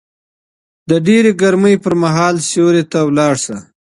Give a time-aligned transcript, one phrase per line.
[0.89, 3.57] د ډېرې ګرمۍ پر مهال سيوري ته ولاړ شه